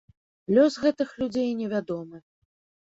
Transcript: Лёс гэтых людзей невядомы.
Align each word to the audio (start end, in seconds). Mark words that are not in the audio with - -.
Лёс 0.55 0.77
гэтых 0.85 1.13
людзей 1.21 1.53
невядомы. 1.63 2.27